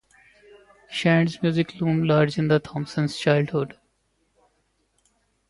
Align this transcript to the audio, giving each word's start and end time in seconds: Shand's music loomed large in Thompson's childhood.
Shand's 0.89 1.43
music 1.43 1.79
loomed 1.79 2.07
large 2.07 2.39
in 2.39 2.49
Thompson's 2.49 3.19
childhood. 3.19 3.77